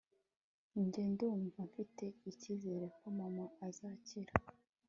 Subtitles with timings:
[0.83, 1.97] njye ndumva mfit
[2.31, 4.33] icyizere ko mama azakira